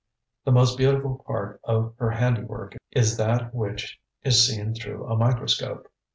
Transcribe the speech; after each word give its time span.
The 0.45 0.51
most 0.51 0.79
beautiful 0.79 1.23
part 1.27 1.61
of 1.63 1.93
her 1.99 2.09
handiwork 2.09 2.75
is 2.89 3.17
that 3.17 3.53
which 3.53 4.01
is 4.23 4.43
seen 4.47 4.73
through 4.73 5.05
a 5.05 5.15
microscope. 5.15 5.91